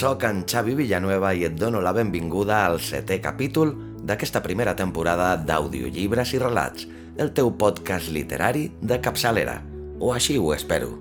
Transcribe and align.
sóc 0.00 0.22
en 0.24 0.44
Xavi 0.48 0.72
Villanueva 0.78 1.34
i 1.36 1.42
et 1.44 1.56
dono 1.60 1.82
la 1.84 1.90
benvinguda 1.92 2.62
al 2.64 2.78
setè 2.80 3.18
capítol 3.20 3.74
d'aquesta 4.08 4.40
primera 4.40 4.72
temporada 4.72 5.34
d'audiollibres 5.36 6.32
i 6.32 6.40
relats, 6.40 6.86
el 7.20 7.34
teu 7.36 7.50
podcast 7.60 8.08
literari 8.08 8.70
de 8.80 8.96
capçalera, 9.04 9.58
o 10.00 10.14
així 10.14 10.38
ho 10.40 10.54
espero. 10.56 10.94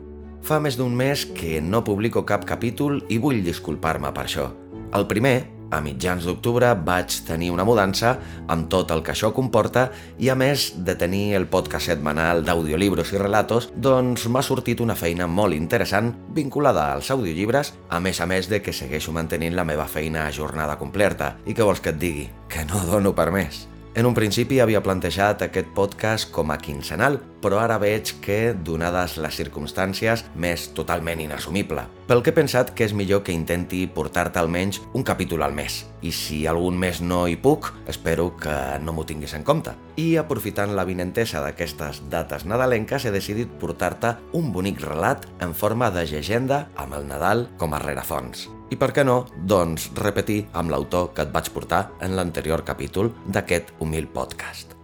Fa 0.44 0.59
més 0.59 0.75
d'un 0.75 0.91
mes 0.99 1.23
que 1.31 1.62
no 1.63 1.80
publico 1.88 2.25
cap 2.27 2.44
capítol 2.49 2.99
i 3.08 3.22
vull 3.23 3.39
disculpar-me 3.45 4.12
per 4.12 4.25
això. 4.25 4.49
El 4.91 5.08
primer, 5.08 5.47
a 5.71 5.81
mitjans 5.85 6.25
d'octubre 6.25 6.71
vaig 6.85 7.15
tenir 7.27 7.51
una 7.53 7.65
mudança 7.67 8.15
amb 8.47 8.69
tot 8.71 8.91
el 8.91 9.03
que 9.05 9.13
això 9.13 9.31
comporta 9.35 9.89
i 10.19 10.29
a 10.29 10.37
més 10.39 10.71
de 10.85 10.95
tenir 10.99 11.35
el 11.37 11.47
podcast 11.47 11.91
setmanal 11.91 12.43
d'audiolibros 12.45 13.13
i 13.13 13.21
relatos, 13.21 13.69
doncs 13.75 14.27
m'ha 14.27 14.43
sortit 14.45 14.81
una 14.81 14.97
feina 14.99 15.27
molt 15.27 15.57
interessant 15.57 16.13
vinculada 16.35 16.91
als 16.93 17.11
audiollibres, 17.13 17.73
a 17.89 17.99
més 17.99 18.21
a 18.21 18.29
més 18.29 18.49
de 18.49 18.61
que 18.61 18.75
segueixo 18.75 19.13
mantenint 19.16 19.55
la 19.55 19.67
meva 19.67 19.88
feina 19.88 20.27
a 20.27 20.31
jornada 20.35 20.77
completa. 20.77 21.35
I 21.45 21.55
què 21.57 21.66
vols 21.66 21.83
que 21.83 21.94
et 21.94 22.01
digui? 22.01 22.29
Que 22.49 22.66
no 22.69 22.85
dono 22.89 23.13
per 23.16 23.31
més. 23.35 23.67
En 24.00 24.05
un 24.08 24.14
principi 24.16 24.61
havia 24.64 24.80
plantejat 24.80 25.42
aquest 25.44 25.73
podcast 25.75 26.30
com 26.31 26.53
a 26.53 26.55
quinzenal, 26.55 27.17
però 27.44 27.58
ara 27.59 27.75
veig 27.83 28.14
que, 28.23 28.53
donades 28.53 29.17
les 29.19 29.36
circumstàncies, 29.36 30.22
m'és 30.39 30.69
totalment 30.78 31.19
inassumible. 31.19 31.83
Pel 32.08 32.23
que 32.23 32.31
he 32.31 32.38
pensat 32.38 32.72
que 32.72 32.86
és 32.88 32.94
millor 32.95 33.25
que 33.28 33.36
intenti 33.36 33.81
portar-te 33.91 34.39
almenys 34.39 34.80
un 34.95 35.03
capítol 35.03 35.44
al 35.44 35.58
mes. 35.58 35.81
I 36.00 36.14
si 36.16 36.38
algun 36.47 36.80
mes 36.80 37.02
no 37.03 37.25
hi 37.28 37.36
puc, 37.36 37.73
espero 37.91 38.30
que 38.39 38.56
no 38.80 38.94
m'ho 38.95 39.03
tinguis 39.09 39.33
en 39.36 39.44
compte. 39.44 39.73
I 40.00 40.13
aprofitant 40.22 40.78
la 40.78 40.86
vinentesa 40.88 41.41
d'aquestes 41.44 42.06
dates 42.08 42.47
nadalenques, 42.47 43.03
he 43.03 43.11
decidit 43.11 43.52
portar-te 43.59 44.13
un 44.31 44.53
bonic 44.56 44.80
relat 44.86 45.28
en 45.44 45.52
forma 45.52 45.91
de 45.91 46.08
llegenda 46.08 46.69
amb 46.80 46.95
el 46.95 47.11
Nadal 47.11 47.50
com 47.59 47.75
a 47.75 47.84
rerefons. 47.84 48.47
I 48.70 48.78
per 48.78 48.92
què 48.94 49.02
no, 49.02 49.23
doncs, 49.50 49.88
repetir 49.98 50.44
amb 50.53 50.70
l'autor 50.70 51.08
que 51.17 51.23
et 51.25 51.31
vaig 51.34 51.48
portar 51.50 51.88
en 52.06 52.14
l'anterior 52.14 52.62
capítol 52.62 53.09
d'aquest 53.25 53.72
humil 53.81 54.06
podcast. 54.14 54.75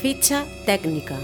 Fitxa 0.00 0.40
tècnica. 0.66 1.14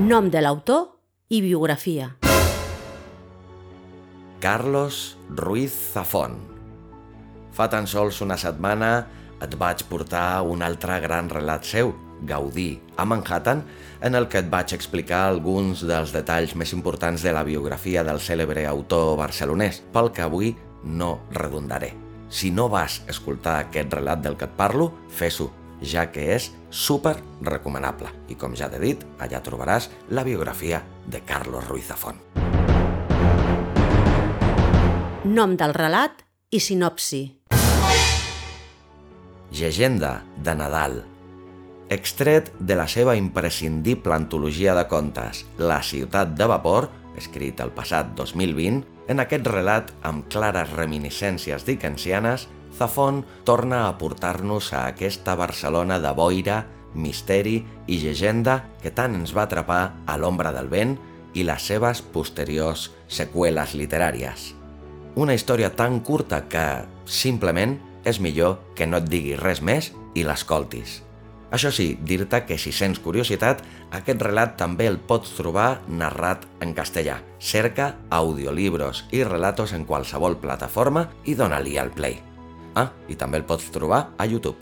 Nom 0.00 0.32
de 0.32 0.40
l'autor 0.40 0.88
i 1.28 1.42
biografia. 1.44 2.08
Carlos 4.40 5.18
Ruiz 5.36 5.76
Zafón. 5.92 6.40
Fa 7.52 7.68
tan 7.68 7.84
sols 7.88 8.24
una 8.24 8.40
setmana 8.40 8.90
et 9.44 9.52
vaig 9.60 9.84
portar 9.88 10.40
un 10.48 10.64
altre 10.64 10.96
gran 11.04 11.28
relat 11.32 11.64
seu, 11.64 11.92
Gaudí, 12.22 12.80
a 12.96 13.04
Manhattan, 13.04 13.64
en 14.00 14.14
el 14.14 14.28
que 14.28 14.40
et 14.40 14.48
vaig 14.50 14.72
explicar 14.76 15.26
alguns 15.26 15.82
dels 15.86 16.14
detalls 16.14 16.54
més 16.56 16.72
importants 16.72 17.22
de 17.22 17.34
la 17.34 17.44
biografia 17.44 18.04
del 18.04 18.20
cèlebre 18.20 18.66
autor 18.70 19.16
barcelonès, 19.20 19.82
pel 19.92 20.12
que 20.12 20.24
avui 20.24 20.54
no 20.82 21.20
redundaré. 21.32 21.92
Si 22.28 22.50
no 22.50 22.68
vas 22.68 23.02
escoltar 23.08 23.60
aquest 23.60 23.92
relat 23.94 24.22
del 24.24 24.36
que 24.36 24.48
et 24.48 24.56
parlo, 24.58 24.90
fes-ho, 25.08 25.50
ja 25.82 26.08
que 26.10 26.32
és 26.34 26.50
super 26.70 27.16
recomanable. 27.42 28.10
I 28.28 28.36
com 28.40 28.56
ja 28.56 28.70
t'he 28.72 28.80
dit, 28.82 29.04
allà 29.22 29.42
trobaràs 29.44 29.90
la 30.10 30.24
biografia 30.26 30.82
de 31.06 31.22
Carlos 31.22 31.66
Ruiz 31.68 31.86
Zafón. 31.86 32.22
Nom 35.26 35.56
del 35.58 35.74
relat 35.74 36.22
i 36.50 36.60
sinopsi. 36.62 37.24
Llegenda 39.50 40.22
de 40.42 40.54
Nadal. 40.54 41.04
Extret 41.88 42.50
de 42.58 42.74
la 42.74 42.88
seva 42.90 43.14
imprescindible 43.14 44.14
antologia 44.14 44.74
de 44.74 44.88
contes, 44.90 45.44
La 45.56 45.82
ciutat 45.86 46.32
de 46.34 46.48
vapor, 46.50 46.88
escrit 47.14 47.60
el 47.62 47.70
passat 47.70 48.10
2020, 48.18 48.82
en 49.06 49.22
aquest 49.22 49.46
relat 49.46 49.92
amb 50.02 50.26
clares 50.26 50.72
reminiscències 50.74 51.62
dickensianes, 51.62 52.48
Zafón 52.74 53.22
torna 53.44 53.86
a 53.86 53.94
portar-nos 53.98 54.72
a 54.74 54.88
aquesta 54.88 55.36
Barcelona 55.38 56.00
de 56.02 56.10
boira, 56.10 56.66
misteri 56.92 57.60
i 57.86 58.00
llegenda 58.02 58.64
que 58.82 58.90
tant 58.90 59.14
ens 59.14 59.30
va 59.36 59.46
atrapar 59.46 60.02
a 60.10 60.18
l'ombra 60.18 60.50
del 60.50 60.66
vent 60.66 60.98
i 61.38 61.46
les 61.46 61.70
seves 61.70 62.02
posteriors 62.02 62.90
seqüeles 63.06 63.78
literàries. 63.78 64.54
Una 65.14 65.38
història 65.38 65.70
tan 65.70 66.00
curta 66.00 66.48
que, 66.50 66.82
simplement, 67.06 67.78
és 68.02 68.18
millor 68.18 68.58
que 68.74 68.90
no 68.90 68.98
et 68.98 69.06
digui 69.06 69.38
res 69.38 69.62
més 69.62 69.94
i 70.18 70.26
l'escoltis. 70.26 71.05
Això 71.54 71.70
sí, 71.70 71.92
dir-te 72.02 72.40
que 72.46 72.58
si 72.58 72.72
sents 72.74 72.98
curiositat, 72.98 73.62
aquest 73.94 74.22
relat 74.22 74.56
també 74.58 74.88
el 74.90 74.98
pots 74.98 75.36
trobar 75.38 75.82
narrat 75.86 76.46
en 76.64 76.74
castellà. 76.74 77.20
Cerca 77.38 77.92
audiolibros 78.10 79.04
i 79.14 79.22
relatos 79.24 79.72
en 79.76 79.86
qualsevol 79.86 80.40
plataforma 80.42 81.06
i 81.24 81.36
dona-li 81.38 81.76
al 81.78 81.92
play. 81.94 82.18
Ah, 82.74 82.90
i 83.08 83.14
també 83.16 83.38
el 83.38 83.46
pots 83.46 83.70
trobar 83.72 84.08
a 84.18 84.26
YouTube. 84.26 84.58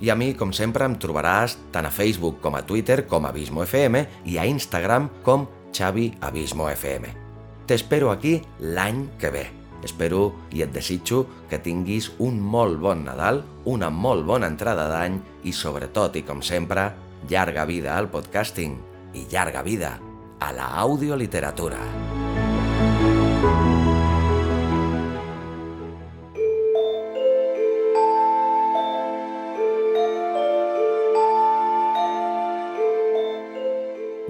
I 0.00 0.10
a 0.12 0.16
mi, 0.16 0.32
com 0.36 0.52
sempre, 0.52 0.84
em 0.84 0.96
trobaràs 1.00 1.56
tant 1.72 1.88
a 1.88 1.92
Facebook 1.92 2.40
com 2.44 2.56
a 2.56 2.64
Twitter 2.68 3.04
com 3.08 3.24
a 3.24 3.32
Abismo 3.32 3.64
FM 3.64 4.02
i 4.32 4.36
a 4.40 4.48
Instagram 4.48 5.08
com 5.24 5.46
Xavi 5.72 6.10
Abismo 6.20 6.68
FM. 6.72 7.12
T'espero 7.66 8.10
aquí 8.12 8.40
l'any 8.60 9.06
que 9.20 9.32
ve. 9.32 9.46
Espero 9.86 10.32
i 10.50 10.64
et 10.64 10.72
desitjo 10.74 11.22
que 11.50 11.60
tinguis 11.62 12.10
un 12.18 12.40
molt 12.42 12.80
bon 12.82 13.04
Nadal, 13.06 13.44
una 13.70 13.90
molt 13.90 14.26
bona 14.26 14.50
entrada 14.50 14.88
d'any 14.90 15.20
i 15.46 15.54
sobretot 15.54 16.18
i 16.18 16.24
com 16.26 16.42
sempre, 16.42 16.90
llarga 17.30 17.66
vida 17.70 17.94
al 17.94 18.10
podcasting 18.10 18.74
i 19.14 19.26
llarga 19.30 19.62
vida 19.62 19.96
a 20.42 20.52
la 20.52 20.72
audioliteratura. 20.82 21.78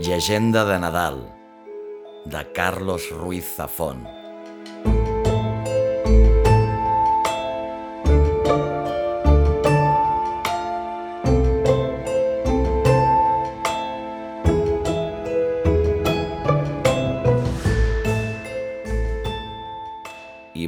Llegenda 0.06 0.66
de 0.68 0.78
Nadal 0.78 1.18
de 2.26 2.44
Carlos 2.52 3.08
Ruiz 3.10 3.56
Zafón 3.56 4.25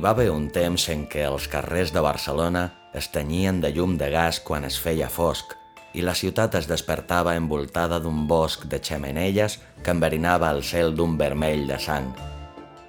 va 0.09 0.13
haver 0.15 0.31
un 0.33 0.47
temps 0.49 0.87
en 0.89 1.03
què 1.13 1.27
els 1.29 1.47
carrers 1.53 1.91
de 1.93 2.01
Barcelona 2.01 2.63
es 2.97 3.11
tenyien 3.13 3.59
de 3.61 3.69
llum 3.77 3.99
de 4.01 4.07
gas 4.09 4.39
quan 4.41 4.65
es 4.65 4.79
feia 4.81 5.11
fosc 5.13 5.51
i 5.93 6.05
la 6.07 6.15
ciutat 6.17 6.55
es 6.57 6.69
despertava 6.71 7.35
envoltada 7.37 7.99
d'un 8.01 8.23
bosc 8.31 8.65
de 8.73 8.79
xemeneies 8.81 9.59
que 9.85 9.93
enverinava 9.93 10.49
el 10.57 10.63
cel 10.65 10.95
d'un 10.97 11.19
vermell 11.21 11.67
de 11.69 11.77
sang. 11.77 12.09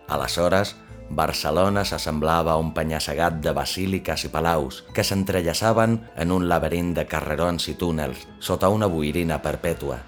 Aleshores, 0.08 0.78
Barcelona 1.10 1.84
s'assemblava 1.84 2.54
a 2.54 2.62
un 2.64 2.72
penya-segat 2.78 3.42
de 3.44 3.52
basíliques 3.58 4.24
i 4.24 4.32
palaus 4.32 4.86
que 4.96 5.04
s'entrellaçaven 5.04 6.00
en 6.16 6.32
un 6.32 6.48
laberint 6.48 6.94
de 7.02 7.04
carrerons 7.04 7.68
i 7.68 7.76
túnels 7.76 8.30
sota 8.40 8.72
una 8.72 8.88
boirina 8.88 9.42
perpètua. 9.44 10.00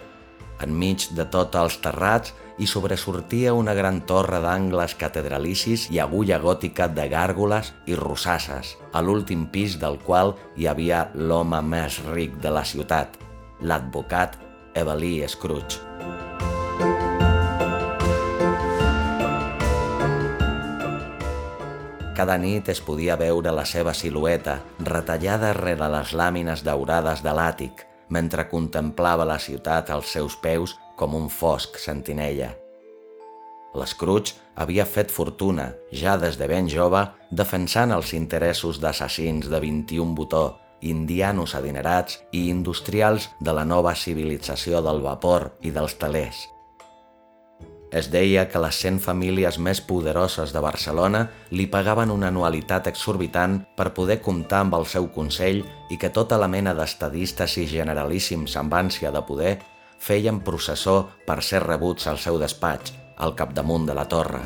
Enmig 0.61 1.07
de 1.17 1.25
tots 1.33 1.57
els 1.57 1.77
terrats 1.81 2.35
hi 2.61 2.67
sobresortia 2.69 3.55
una 3.57 3.73
gran 3.73 4.01
torre 4.05 4.41
d'angles 4.43 4.93
catedralicis 4.99 5.87
i 5.89 5.97
agulla 6.03 6.37
gòtica 6.43 6.85
de 6.93 7.07
gàrgoles 7.09 7.71
i 7.89 7.97
rosasses, 7.97 8.75
a 8.93 9.01
l'últim 9.01 9.47
pis 9.49 9.79
del 9.81 9.97
qual 10.05 10.35
hi 10.55 10.69
havia 10.69 11.07
l'home 11.15 11.63
més 11.65 11.97
ric 12.11 12.37
de 12.43 12.53
la 12.53 12.63
ciutat, 12.63 13.17
l'advocat 13.61 14.37
Evelí 14.77 15.15
Scrooge. 15.27 15.81
Cada 22.21 22.35
nit 22.37 22.67
es 22.69 22.83
podia 22.85 23.15
veure 23.17 23.49
la 23.49 23.65
seva 23.65 23.95
silueta 23.97 24.59
retallada 24.85 25.55
rere 25.57 25.87
les 25.89 26.13
làmines 26.13 26.61
daurades 26.61 27.23
de 27.25 27.33
l'àtic, 27.33 27.87
mentre 28.11 28.47
contemplava 28.51 29.25
la 29.25 29.39
ciutat 29.39 29.89
als 29.89 30.11
seus 30.13 30.35
peus 30.37 30.75
com 30.99 31.15
un 31.17 31.29
fosc 31.31 31.79
sentinella. 31.81 32.51
L'Scrooge 33.73 34.35
havia 34.59 34.85
fet 34.85 35.11
fortuna, 35.11 35.71
ja 35.95 36.17
des 36.19 36.35
de 36.37 36.47
ben 36.51 36.67
jove, 36.69 37.05
defensant 37.31 37.95
els 37.95 38.11
interessos 38.13 38.81
d'assassins 38.83 39.47
de 39.47 39.61
21 39.63 40.15
botó, 40.15 40.45
indianos 40.81 41.55
adinerats 41.55 42.19
i 42.35 42.49
industrials 42.49 43.29
de 43.39 43.53
la 43.55 43.63
nova 43.65 43.95
civilització 43.95 44.81
del 44.83 44.99
vapor 45.05 45.53
i 45.61 45.71
dels 45.71 45.95
telers. 46.01 46.47
Es 47.91 48.07
deia 48.07 48.45
que 48.47 48.59
les 48.63 48.77
100 48.79 49.01
famílies 49.03 49.57
més 49.59 49.81
poderoses 49.83 50.53
de 50.55 50.61
Barcelona 50.63 51.25
li 51.51 51.65
pagaven 51.67 52.13
una 52.13 52.29
anualitat 52.31 52.85
exorbitant 52.87 53.57
per 53.75 53.89
poder 53.97 54.21
comptar 54.23 54.61
amb 54.63 54.77
el 54.77 54.85
seu 54.87 55.09
consell 55.11 55.59
i 55.91 55.97
que 55.99 56.09
tota 56.15 56.37
la 56.39 56.47
mena 56.47 56.71
d'estadistes 56.77 57.57
i 57.59 57.65
generalíssims 57.67 58.55
amb 58.61 58.77
ànsia 58.79 59.11
de 59.11 59.21
poder 59.27 59.57
feien 59.99 60.39
processó 60.39 61.09
per 61.27 61.41
ser 61.43 61.65
rebuts 61.65 62.07
al 62.07 62.17
seu 62.17 62.39
despatx, 62.39 62.93
al 63.17 63.35
capdamunt 63.35 63.89
de 63.89 63.97
la 63.99 64.07
torre. 64.07 64.39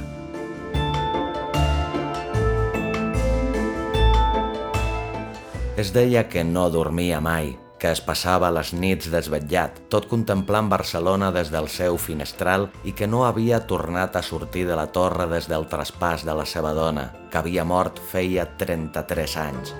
Es 5.77 5.93
deia 5.93 6.25
que 6.31 6.41
no 6.43 6.65
dormia 6.73 7.21
mai, 7.21 7.53
que 7.79 7.91
es 7.91 8.01
passava 8.01 8.51
les 8.55 8.71
nits 8.73 9.09
desvetllat, 9.11 9.81
tot 9.91 10.07
contemplant 10.11 10.69
Barcelona 10.71 11.31
des 11.35 11.51
del 11.53 11.67
seu 11.71 11.99
finestral 12.01 12.69
i 12.83 12.95
que 12.95 13.07
no 13.07 13.25
havia 13.27 13.61
tornat 13.67 14.15
a 14.15 14.23
sortir 14.23 14.65
de 14.69 14.79
la 14.79 14.87
torre 14.87 15.27
des 15.31 15.49
del 15.51 15.67
traspàs 15.71 16.25
de 16.25 16.35
la 16.35 16.45
seva 16.45 16.73
dona, 16.73 17.11
que 17.31 17.41
havia 17.41 17.65
mort 17.67 17.99
feia 18.11 18.47
33 18.57 19.37
anys. 19.43 19.75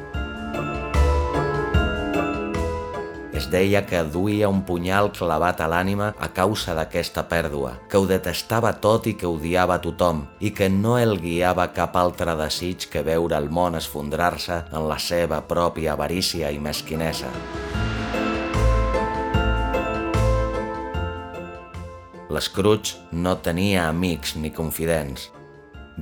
Es 3.36 3.50
deia 3.52 3.82
que 3.84 4.00
duia 4.08 4.48
un 4.48 4.62
punyal 4.64 5.10
clavat 5.12 5.60
a 5.60 5.68
l'ànima 5.68 6.14
a 6.18 6.30
causa 6.32 6.72
d'aquesta 6.78 7.26
pèrdua, 7.28 7.74
que 7.92 8.00
ho 8.00 8.08
detestava 8.08 8.72
tot 8.80 9.10
i 9.12 9.14
que 9.20 9.28
odiava 9.28 9.76
tothom, 9.84 10.24
i 10.40 10.54
que 10.56 10.70
no 10.72 10.96
el 10.98 11.20
guiava 11.20 11.68
cap 11.76 12.00
altre 12.00 12.38
desig 12.40 12.88
que 12.90 13.04
veure 13.04 13.36
el 13.36 13.52
món 13.52 13.76
esfondrar-se 13.76 14.64
en 14.72 14.88
la 14.88 14.98
seva 15.04 15.44
pròpia 15.52 15.94
avarícia 16.00 16.50
i 16.56 16.64
mesquinesa. 16.64 17.34
L'Scrooge 22.36 22.98
no 23.16 23.38
tenia 23.40 23.86
amics 23.88 24.34
ni 24.36 24.50
confidents. 24.52 25.30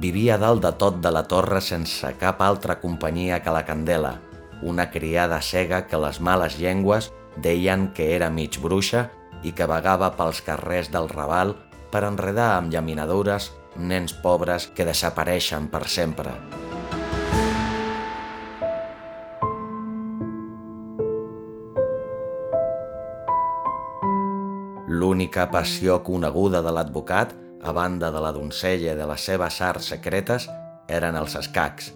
Vivia 0.01 0.39
dalt 0.41 0.63
de 0.65 0.71
tot 0.81 0.95
de 1.03 1.11
la 1.13 1.21
torre 1.29 1.59
sense 1.61 2.09
cap 2.17 2.41
altra 2.41 2.79
companyia 2.81 3.37
que 3.45 3.53
la 3.53 3.61
candela, 3.67 4.15
una 4.63 4.87
criada 4.89 5.37
cega 5.45 5.83
que 5.85 5.99
les 6.01 6.17
males 6.19 6.57
llengües 6.57 7.11
Deien 7.37 7.87
que 7.97 8.11
era 8.15 8.29
mig 8.29 8.59
bruixa 8.61 9.07
i 9.43 9.53
que 9.57 9.69
vagava 9.69 10.11
pels 10.17 10.41
carrers 10.45 10.91
del 10.93 11.09
Raval 11.09 11.55
per 11.93 12.05
enredar 12.09 12.51
amb 12.57 12.73
llaminadures 12.73 13.51
nens 13.77 14.13
pobres 14.25 14.69
que 14.73 14.85
desapareixen 14.89 15.69
per 15.73 15.87
sempre. 15.89 16.37
L'única 25.03 25.49
passió 25.51 25.97
coneguda 25.99 26.61
de 26.63 26.71
l'advocat, 26.71 27.33
a 27.59 27.71
banda 27.75 28.07
de 28.13 28.19
la 28.23 28.29
doncella 28.31 28.93
i 28.93 28.95
de 28.95 29.07
les 29.09 29.23
seves 29.27 29.57
arts 29.59 29.89
secretes, 29.91 30.45
eren 30.87 31.17
els 31.19 31.33
escacs. 31.35 31.89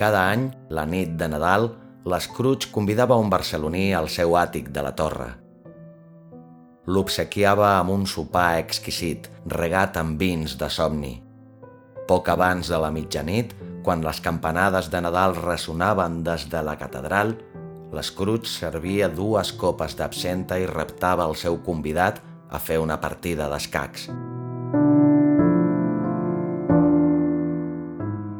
Cada 0.00 0.22
any, 0.32 0.46
la 0.72 0.86
nit 0.88 1.12
de 1.20 1.28
Nadal, 1.28 1.68
l'Scrooge 2.08 2.70
convidava 2.72 3.18
un 3.20 3.28
barceloní 3.28 3.90
al 3.98 4.08
seu 4.14 4.32
àtic 4.40 4.70
de 4.72 4.84
la 4.86 4.94
torre. 4.96 5.28
L'obsequiava 6.88 7.74
amb 7.74 7.92
un 7.92 8.08
sopar 8.08 8.62
exquisit, 8.62 9.28
regat 9.52 10.00
amb 10.00 10.16
vins 10.16 10.56
de 10.56 10.70
somni. 10.72 11.12
Poc 12.08 12.32
abans 12.32 12.72
de 12.72 12.80
la 12.80 12.92
mitjanit, 12.94 13.52
quan 13.84 14.00
les 14.06 14.22
campanades 14.24 14.88
de 14.88 15.04
Nadal 15.04 15.36
ressonaven 15.36 16.22
des 16.24 16.48
de 16.48 16.64
la 16.64 16.78
catedral, 16.80 17.36
l'Scrooge 17.94 18.50
servia 18.50 19.08
dues 19.08 19.52
copes 19.54 19.94
d'absenta 19.98 20.58
i 20.58 20.66
reptava 20.66 21.26
el 21.28 21.36
seu 21.38 21.60
convidat 21.62 22.18
a 22.50 22.58
fer 22.58 22.78
una 22.82 22.98
partida 23.02 23.46
d'escacs. 23.50 24.08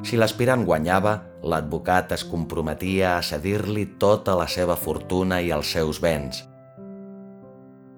Si 0.06 0.18
l'aspirant 0.18 0.62
guanyava, 0.66 1.16
l'advocat 1.42 2.12
es 2.14 2.22
comprometia 2.26 3.16
a 3.16 3.22
cedir-li 3.26 3.86
tota 4.02 4.36
la 4.38 4.46
seva 4.46 4.76
fortuna 4.78 5.40
i 5.42 5.50
els 5.54 5.72
seus 5.74 5.98
béns. 6.02 6.44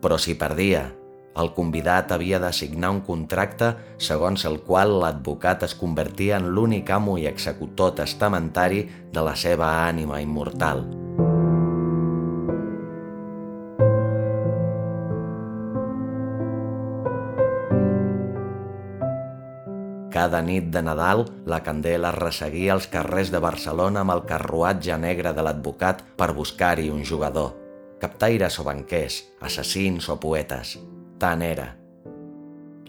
Però 0.00 0.16
si 0.16 0.36
perdia, 0.40 0.86
el 1.38 1.52
convidat 1.54 2.12
havia 2.16 2.40
de 2.40 2.50
signar 2.56 2.94
un 2.96 3.02
contracte 3.06 3.74
segons 4.02 4.46
el 4.48 4.60
qual 4.64 4.96
l'advocat 5.02 5.66
es 5.68 5.76
convertia 5.78 6.40
en 6.40 6.48
l'únic 6.56 6.90
amo 6.96 7.18
i 7.20 7.28
executor 7.30 7.92
testamentari 8.00 8.86
de 9.12 9.26
la 9.28 9.36
seva 9.36 9.74
ànima 9.84 10.22
immortal. 10.24 10.86
Cada 20.19 20.41
nit 20.43 20.65
de 20.75 20.81
Nadal, 20.82 21.20
la 21.47 21.61
candela 21.62 22.11
resseguia 22.11 22.73
els 22.75 22.88
carrers 22.91 23.29
de 23.31 23.38
Barcelona 23.38 24.00
amb 24.03 24.17
el 24.17 24.25
carruatge 24.26 24.97
negre 24.99 25.31
de 25.37 25.44
l'advocat 25.47 26.00
per 26.19 26.32
buscar-hi 26.35 26.88
un 26.91 27.05
jugador. 27.06 27.53
Captaires 28.03 28.56
o 28.59 28.65
banquers, 28.67 29.20
assassins 29.47 30.11
o 30.11 30.17
poetes. 30.19 30.75
Tant 31.23 31.47
era. 31.47 31.69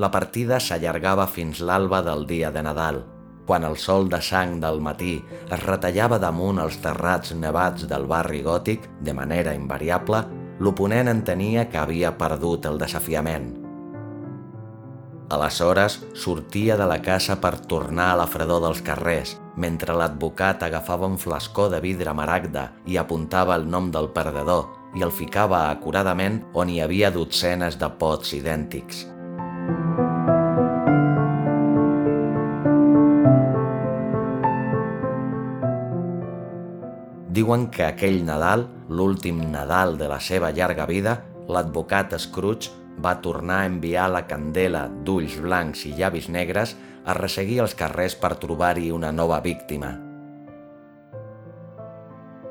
La 0.02 0.10
partida 0.10 0.58
s'allargava 0.58 1.30
fins 1.30 1.62
l'alba 1.62 2.02
del 2.02 2.26
dia 2.26 2.50
de 2.50 2.66
Nadal, 2.66 3.04
quan 3.46 3.70
el 3.70 3.78
sol 3.78 4.10
de 4.10 4.24
sang 4.26 4.58
del 4.66 4.82
matí 4.82 5.20
es 5.38 5.66
retallava 5.68 6.18
damunt 6.18 6.66
els 6.66 6.82
terrats 6.82 7.38
nevats 7.38 7.86
del 7.94 8.10
barri 8.10 8.42
gòtic 8.42 8.90
de 9.06 9.14
manera 9.14 9.54
invariable, 9.54 10.26
l'oponent 10.58 11.14
entenia 11.14 11.70
que 11.70 11.78
havia 11.78 12.18
perdut 12.18 12.66
el 12.74 12.82
desafiament– 12.82 13.52
Aleshores, 15.30 16.00
sortia 16.18 16.74
de 16.74 16.88
la 16.90 17.04
casa 17.06 17.36
per 17.38 17.60
tornar 17.70 18.08
a 18.12 18.16
la 18.18 18.26
fredor 18.26 18.64
dels 18.64 18.80
carrers, 18.82 19.36
mentre 19.62 19.94
l'advocat 19.94 20.64
agafava 20.66 21.06
un 21.06 21.20
flascó 21.22 21.68
de 21.70 21.78
vidre 21.84 22.16
maragda 22.18 22.72
i 22.90 22.98
apuntava 22.98 23.54
el 23.60 23.68
nom 23.70 23.92
del 23.94 24.10
perdedor 24.16 24.66
i 24.98 25.06
el 25.06 25.14
ficava 25.14 25.68
acuradament 25.70 26.42
on 26.58 26.74
hi 26.74 26.80
havia 26.82 27.14
dotzenes 27.14 27.78
de 27.78 27.92
pots 28.02 28.34
idèntics. 28.34 29.06
Diuen 37.30 37.70
que 37.70 37.86
aquell 37.86 38.24
Nadal, 38.26 38.66
l'últim 38.90 39.46
Nadal 39.54 39.94
de 40.02 40.10
la 40.10 40.18
seva 40.18 40.50
llarga 40.50 40.90
vida, 40.90 41.20
l'advocat 41.46 42.18
Scrooge 42.18 42.79
va 43.04 43.20
tornar 43.24 43.62
a 43.62 43.70
enviar 43.70 44.10
la 44.12 44.26
candela 44.28 44.88
d'ulls 45.06 45.40
blancs 45.40 45.86
i 45.88 45.96
llavis 45.96 46.30
negres 46.30 46.76
a 47.06 47.16
resseguir 47.18 47.60
els 47.64 47.76
carrers 47.76 48.16
per 48.20 48.36
trobar-hi 48.42 48.92
una 48.92 49.12
nova 49.12 49.40
víctima. 49.42 49.96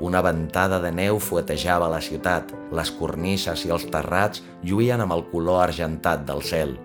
Una 0.01 0.23
ventada 0.23 0.79
de 0.79 0.93
neu 0.95 1.19
fuetejava 1.19 1.89
la 1.91 2.01
ciutat, 2.01 2.53
les 2.71 2.91
cornisses 2.95 3.65
i 3.67 3.73
els 3.75 3.87
terrats 3.91 4.45
lluïen 4.63 5.03
amb 5.03 5.17
el 5.17 5.25
color 5.33 5.65
argentat 5.65 6.23
del 6.27 6.45
cel. 6.47 6.77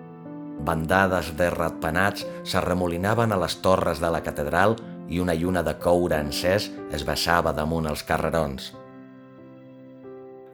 Bandades 0.66 1.30
de 1.38 1.50
ratpenats 1.54 2.26
s'arremolinaven 2.42 3.32
a 3.32 3.38
les 3.38 3.58
torres 3.62 4.02
de 4.02 4.10
la 4.10 4.22
catedral 4.22 4.76
i 5.08 5.20
una 5.22 5.34
lluna 5.34 5.62
de 5.62 5.76
coure 5.78 6.18
encès 6.18 6.70
es 6.94 7.06
baixava 7.06 7.52
damunt 7.54 7.86
els 7.90 8.02
carrerons. 8.02 8.72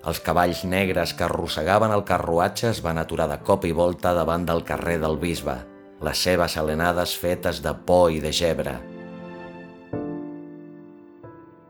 Els 0.00 0.20
cavalls 0.24 0.62
negres 0.64 1.12
que 1.12 1.26
arrossegaven 1.26 1.92
el 1.92 2.06
carruatge 2.08 2.70
es 2.70 2.78
van 2.80 2.96
aturar 2.98 3.26
de 3.28 3.36
cop 3.44 3.66
i 3.68 3.72
volta 3.76 4.14
davant 4.16 4.46
del 4.48 4.62
carrer 4.64 4.96
del 5.02 5.18
bisbe, 5.20 5.58
les 6.00 6.22
seves 6.24 6.56
alenades 6.56 7.12
fetes 7.20 7.60
de 7.60 7.74
por 7.86 8.08
i 8.08 8.22
de 8.24 8.32
gebre. 8.32 8.78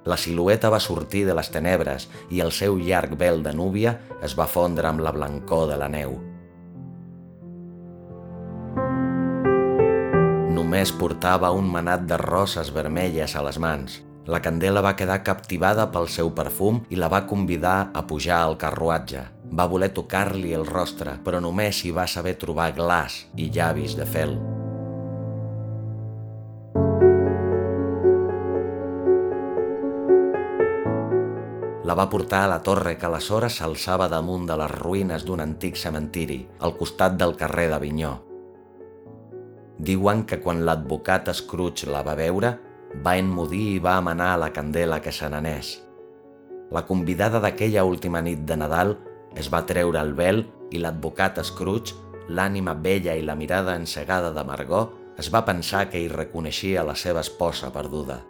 La 0.07 0.17
silueta 0.17 0.71
va 0.71 0.79
sortir 0.81 1.25
de 1.27 1.35
les 1.35 1.51
tenebres 1.51 2.07
i 2.31 2.41
el 2.45 2.55
seu 2.55 2.79
llarg 2.79 3.17
vel 3.19 3.43
de 3.43 3.53
núvia 3.53 3.97
es 4.23 4.37
va 4.39 4.47
fondre 4.47 4.89
amb 4.89 5.03
la 5.03 5.13
blancor 5.17 5.67
de 5.73 5.79
la 5.83 5.89
neu. 5.91 6.15
Només 10.55 10.95
portava 10.95 11.51
un 11.51 11.67
manat 11.67 12.07
de 12.07 12.21
roses 12.23 12.71
vermelles 12.75 13.35
a 13.35 13.43
les 13.43 13.59
mans– 13.59 13.99
la 14.27 14.41
Candela 14.45 14.83
va 14.85 14.97
quedar 14.97 15.23
captivada 15.25 15.89
pel 15.91 16.09
seu 16.09 16.33
perfum 16.37 16.83
i 16.91 16.99
la 17.01 17.09
va 17.09 17.25
convidar 17.27 17.91
a 17.95 18.07
pujar 18.07 18.43
al 18.45 18.59
carruatge. 18.61 19.27
Va 19.51 19.67
voler 19.67 19.91
tocar-li 19.97 20.55
el 20.55 20.67
rostre, 20.67 21.19
però 21.25 21.41
només 21.41 21.85
hi 21.85 21.91
va 21.91 22.07
saber 22.07 22.37
trobar 22.39 22.73
glaç 22.77 23.25
i 23.37 23.51
llavis 23.51 23.97
de 23.99 24.07
fel. 24.07 24.37
la 31.91 31.97
va 31.99 32.05
portar 32.07 32.45
a 32.45 32.49
la 32.53 32.61
torre 32.63 32.93
que 32.95 33.07
aleshores 33.09 33.57
s'alçava 33.59 34.07
damunt 34.13 34.45
de 34.47 34.55
les 34.61 34.71
ruïnes 34.71 35.25
d'un 35.27 35.41
antic 35.43 35.75
cementiri, 35.75 36.37
al 36.63 36.77
costat 36.79 37.17
del 37.19 37.33
carrer 37.41 37.65
d'Avinyó. 37.73 38.13
Diuen 39.89 40.23
que 40.23 40.39
quan 40.45 40.63
l'advocat 40.69 41.33
Scrooge 41.35 41.91
la 41.91 42.05
va 42.07 42.15
veure, 42.15 42.53
va 42.95 43.17
enmudir 43.19 43.77
i 43.77 43.79
va 43.79 43.97
amenar 43.99 44.33
a 44.35 44.41
la 44.45 44.51
candela 44.53 45.01
que 45.01 45.13
se 45.13 45.29
n'anés. 45.31 45.79
La 46.71 46.85
convidada 46.87 47.41
d'aquella 47.43 47.85
última 47.85 48.23
nit 48.23 48.43
de 48.47 48.57
Nadal 48.57 48.97
es 49.39 49.51
va 49.53 49.65
treure 49.67 50.01
el 50.01 50.15
vel 50.15 50.45
i 50.71 50.79
l'advocat 50.83 51.39
Scrooge, 51.45 51.95
l'ànima 52.29 52.75
vella 52.75 53.15
i 53.15 53.23
la 53.27 53.35
mirada 53.35 53.77
encegada 53.79 54.31
d'amargor, 54.35 54.91
es 55.19 55.31
va 55.33 55.45
pensar 55.45 55.89
que 55.91 56.01
hi 56.01 56.09
reconeixia 56.09 56.85
la 56.87 56.95
seva 56.95 57.23
esposa 57.27 57.71
perduda. 57.75 58.21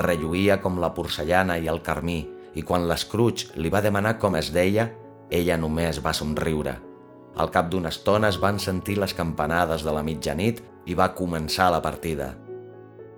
Relluïa 0.00 0.58
com 0.60 0.80
la 0.82 0.92
porcellana 0.94 1.58
i 1.58 1.68
el 1.70 1.80
carmí, 1.82 2.24
i 2.54 2.62
quan 2.62 2.88
l'Scrooge 2.88 3.54
li 3.58 3.70
va 3.70 3.82
demanar 3.82 4.16
com 4.18 4.36
es 4.36 4.50
deia, 4.54 4.88
ella 5.30 5.56
només 5.58 6.00
va 6.04 6.12
somriure. 6.12 6.78
Al 7.34 7.50
cap 7.50 7.70
d'una 7.70 7.90
estona 7.90 8.30
es 8.30 8.38
van 8.38 8.60
sentir 8.62 8.98
les 9.00 9.14
campanades 9.14 9.82
de 9.82 9.94
la 9.94 10.04
mitjanit 10.06 10.62
i 10.86 10.94
va 10.94 11.14
començar 11.18 11.70
la 11.72 11.82
partida. 11.82 12.43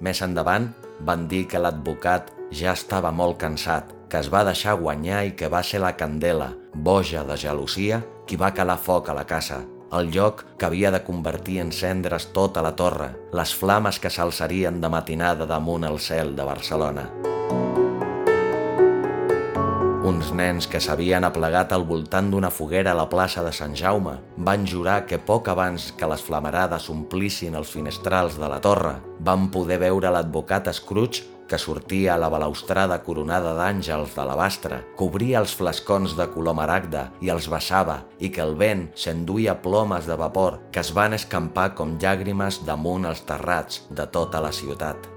Més 0.00 0.22
endavant 0.22 0.70
van 1.00 1.26
dir 1.28 1.46
que 1.50 1.60
l'advocat 1.60 2.32
ja 2.52 2.72
estava 2.72 3.12
molt 3.12 3.38
cansat, 3.40 3.92
que 4.10 4.20
es 4.20 4.28
va 4.32 4.44
deixar 4.46 4.76
guanyar 4.80 5.24
i 5.26 5.34
que 5.36 5.50
va 5.52 5.62
ser 5.62 5.80
la 5.82 5.94
Candela, 5.96 6.52
boja 6.74 7.24
de 7.24 7.36
gelosia, 7.36 8.02
qui 8.26 8.36
va 8.36 8.54
calar 8.54 8.78
foc 8.78 9.10
a 9.10 9.16
la 9.16 9.26
casa, 9.26 9.62
el 9.92 10.10
lloc 10.10 10.44
que 10.58 10.66
havia 10.66 10.90
de 10.90 11.02
convertir 11.06 11.60
en 11.62 11.72
cendres 11.72 12.30
tota 12.34 12.62
la 12.62 12.74
torre, 12.76 13.12
les 13.32 13.54
flames 13.54 14.00
que 14.02 14.10
s'alçarien 14.10 14.82
de 14.82 14.90
matinada 14.90 15.46
damunt 15.46 15.86
el 15.86 15.98
cel 16.02 16.36
de 16.36 16.44
Barcelona. 16.44 17.10
Uns 20.16 20.30
nens 20.32 20.64
que 20.64 20.78
s'havien 20.80 21.26
aplegat 21.26 21.74
al 21.76 21.82
voltant 21.84 22.30
d'una 22.32 22.48
foguera 22.48 22.94
a 22.94 22.96
la 22.96 23.04
plaça 23.12 23.42
de 23.44 23.50
Sant 23.52 23.74
Jaume 23.76 24.14
van 24.48 24.62
jurar 24.64 25.02
que 25.04 25.18
poc 25.20 25.50
abans 25.52 25.90
que 25.98 26.08
les 26.08 26.22
flamarades 26.24 26.86
omplissin 26.88 27.58
els 27.58 27.68
finestrals 27.74 28.38
de 28.40 28.48
la 28.48 28.56
torre 28.64 28.94
van 29.28 29.50
poder 29.52 29.76
veure 29.82 30.08
l'advocat 30.14 30.70
Scrooge 30.72 31.26
que 31.50 31.58
sortia 31.60 32.14
a 32.14 32.20
la 32.22 32.30
balaustrada 32.32 32.96
coronada 33.04 33.52
d'àngels 33.58 34.14
d'alabastre, 34.16 34.78
cobria 34.96 35.42
els 35.44 35.52
flascons 35.58 36.16
de 36.16 36.26
color 36.32 36.56
maragda 36.56 37.10
i 37.20 37.28
els 37.34 37.50
baixava 37.52 37.98
i 38.16 38.30
que 38.32 38.40
el 38.46 38.56
vent 38.56 38.86
s'enduia 38.96 39.58
plomes 39.66 40.08
de 40.08 40.16
vapor 40.16 40.62
que 40.72 40.80
es 40.80 40.94
van 40.96 41.12
escampar 41.18 41.74
com 41.76 41.98
llàgrimes 42.00 42.62
damunt 42.64 43.04
els 43.04 43.20
terrats 43.28 43.84
de 43.90 44.08
tota 44.16 44.40
la 44.40 44.54
ciutat. 44.62 45.15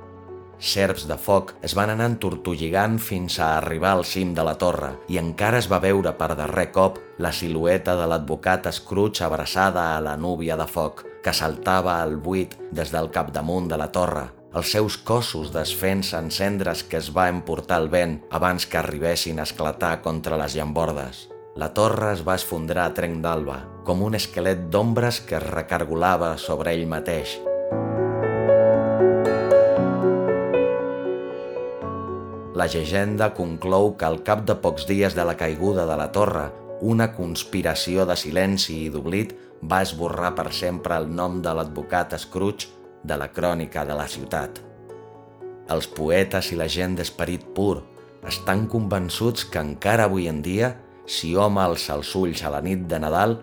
Serps 0.59 1.05
de 1.07 1.15
foc 1.15 1.53
es 1.63 1.75
van 1.77 1.93
anar 1.93 2.09
entortolligant 2.11 2.97
fins 2.99 3.39
a 3.39 3.53
arribar 3.57 3.93
al 3.95 4.03
cim 4.03 4.33
de 4.35 4.43
la 4.43 4.57
torre 4.59 4.91
i 5.07 5.19
encara 5.21 5.61
es 5.63 5.69
va 5.71 5.79
veure 5.79 6.11
per 6.19 6.33
darrer 6.35 6.67
cop 6.75 6.99
la 7.17 7.31
silueta 7.31 7.95
de 7.95 8.07
l'advocat 8.11 8.67
Scrooge 8.75 9.23
abraçada 9.23 9.95
a 9.95 10.01
la 10.03 10.17
núvia 10.17 10.59
de 10.59 10.67
foc 10.67 11.05
que 11.23 11.33
saltava 11.33 12.01
al 12.01 12.17
buit 12.17 12.59
des 12.71 12.91
del 12.91 13.09
capdamunt 13.15 13.71
de 13.71 13.79
la 13.79 13.87
torre 13.95 14.27
els 14.49 14.71
seus 14.73 14.95
cossos 14.97 15.51
desfent-se 15.53 16.17
en 16.17 16.31
cendres 16.33 16.81
que 16.83 16.97
es 16.97 17.11
va 17.15 17.27
emportar 17.29 17.77
el 17.83 17.89
vent 17.93 18.15
abans 18.33 18.65
que 18.65 18.79
arribessin 18.79 19.39
a 19.39 19.45
esclatar 19.45 19.99
contra 20.01 20.39
les 20.41 20.55
llambordes. 20.57 21.27
La 21.55 21.69
torre 21.77 22.13
es 22.15 22.23
va 22.25 22.37
esfondrar 22.39 22.87
a 22.89 22.95
trenc 22.97 23.21
d'alba, 23.25 23.59
com 23.85 24.01
un 24.01 24.17
esquelet 24.17 24.65
d'ombres 24.73 25.21
que 25.21 25.37
es 25.37 25.45
recargolava 25.45 26.33
sobre 26.41 26.73
ell 26.73 26.87
mateix. 26.89 27.37
La 32.59 32.65
llegenda 32.67 33.29
conclou 33.37 33.93
que 33.95 34.03
al 34.07 34.17
cap 34.27 34.41
de 34.47 34.55
pocs 34.59 34.83
dies 34.89 35.13
de 35.15 35.23
la 35.23 35.35
caiguda 35.39 35.85
de 35.87 35.95
la 35.95 36.07
torre, 36.11 36.49
una 36.93 37.05
conspiració 37.15 38.03
de 38.09 38.15
silenci 38.19 38.73
i 38.85 38.89
d'oblit 38.91 39.35
va 39.71 39.77
esborrar 39.85 40.33
per 40.35 40.49
sempre 40.57 40.97
el 40.99 41.05
nom 41.19 41.37
de 41.45 41.53
l'advocat 41.55 42.17
Scrooge 42.19 42.67
de 43.11 43.15
la 43.21 43.29
crònica 43.35 43.85
de 43.87 43.95
la 43.95 44.07
ciutat. 44.11 44.59
Els 45.71 45.87
poetes 45.99 46.49
i 46.51 46.57
la 46.59 46.67
gent 46.73 46.97
d'esperit 46.97 47.45
pur 47.55 47.77
estan 48.27 48.65
convençuts 48.73 49.45
que 49.53 49.61
encara 49.63 50.09
avui 50.09 50.27
en 50.27 50.41
dia, 50.43 50.73
si 51.05 51.31
hom 51.39 51.61
alça 51.63 51.95
els 51.95 52.11
ulls 52.19 52.41
a 52.43 52.51
la 52.51 52.59
nit 52.65 52.83
de 52.91 52.99
Nadal, 52.99 53.37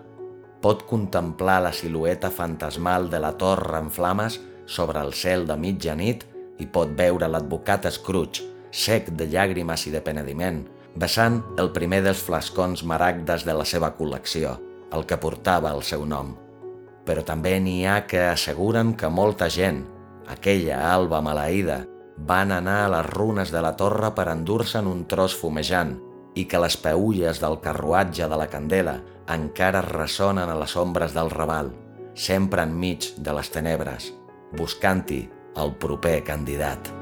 pot 0.61 0.85
contemplar 0.91 1.63
la 1.65 1.73
silueta 1.73 2.29
fantasmal 2.29 3.09
de 3.09 3.23
la 3.23 3.33
torre 3.41 3.81
en 3.81 3.89
flames 3.89 4.37
sobre 4.67 5.01
el 5.01 5.15
cel 5.15 5.49
de 5.49 5.57
mitjanit 5.57 6.29
i 6.61 6.69
pot 6.69 6.93
veure 7.01 7.31
l'advocat 7.31 7.89
Scrooge, 7.97 8.56
sec 8.77 9.13
de 9.17 9.29
llàgrimes 9.33 9.87
i 9.89 9.95
de 9.95 10.03
penediment, 10.05 10.65
vessant 10.97 11.43
el 11.61 11.73
primer 11.77 12.03
dels 12.05 12.23
flascons 12.25 12.85
maragdes 12.85 13.49
de 13.49 13.57
la 13.57 13.65
seva 13.65 13.95
col·lecció, 13.97 14.59
el 14.93 15.09
que 15.09 15.21
portava 15.21 15.73
el 15.73 15.83
seu 15.85 16.05
nom 16.09 16.37
però 17.07 17.23
també 17.25 17.55
n'hi 17.63 17.85
ha 17.87 18.01
que 18.11 18.27
asseguren 18.27 18.93
que 18.99 19.09
molta 19.09 19.49
gent, 19.53 19.85
aquella 20.27 20.81
alba 20.91 21.23
maleïda, 21.23 21.85
van 22.17 22.53
anar 22.53 22.81
a 22.85 22.93
les 22.97 23.07
runes 23.13 23.53
de 23.55 23.63
la 23.63 23.77
torre 23.79 24.11
per 24.17 24.27
endur-se'n 24.33 24.89
un 24.91 25.05
tros 25.09 25.37
fumejant 25.39 25.95
i 26.37 26.47
que 26.51 26.61
les 26.61 26.77
peulles 26.81 27.41
del 27.41 27.61
carruatge 27.65 28.29
de 28.29 28.41
la 28.41 28.49
candela 28.53 28.99
encara 29.33 29.85
ressonen 29.87 30.51
a 30.51 30.59
les 30.59 30.77
ombres 30.77 31.15
del 31.17 31.31
Raval, 31.31 31.71
sempre 32.15 32.67
enmig 32.67 33.13
de 33.19 33.37
les 33.37 33.53
tenebres, 33.53 34.11
buscant-hi 34.57 35.23
el 35.57 35.77
proper 35.81 36.19
candidat. 36.25 36.93